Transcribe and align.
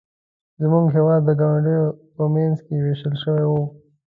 زموږ 0.61 0.85
هېواد 0.95 1.21
د 1.25 1.29
ګاونډیو 1.39 1.85
په 2.15 2.23
منځ 2.33 2.55
کې 2.65 2.75
ویشل 2.85 3.15
شوی 3.23 3.43
و. 3.47 3.53